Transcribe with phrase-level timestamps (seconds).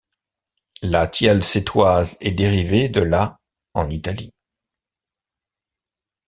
[0.81, 3.39] La tielle sétoise est dérivée de la
[3.75, 4.31] en Italie.